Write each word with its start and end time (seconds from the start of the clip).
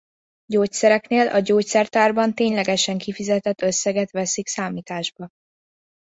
Gyógyszereknél 0.45 1.27
a 1.27 1.39
gyógyszertárban 1.39 2.33
ténylegesen 2.33 2.97
kifizetett 2.97 3.61
összeget 3.61 4.11
veszik 4.11 4.47
számításba. 4.47 5.27